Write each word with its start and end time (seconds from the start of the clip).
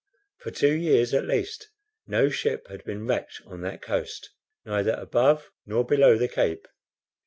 For 0.39 0.49
two 0.49 0.73
years, 0.73 1.13
at 1.13 1.27
least, 1.27 1.69
no 2.07 2.27
ship 2.29 2.67
had 2.69 2.83
been 2.83 3.05
wrecked 3.05 3.39
on 3.45 3.61
that 3.61 3.83
coast, 3.83 4.31
neither 4.65 4.93
above 4.93 5.51
nor 5.67 5.85
below 5.85 6.17
the 6.17 6.27
Cape. 6.27 6.67